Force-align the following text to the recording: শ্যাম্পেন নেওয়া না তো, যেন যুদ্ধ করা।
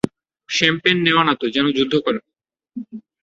শ্যাম্পেন 0.49 0.97
নেওয়া 1.05 1.23
না 1.23 1.33
তো, 1.35 1.45
যেন 1.55 1.65
যুদ্ধ 1.77 1.93
করা। 2.05 2.21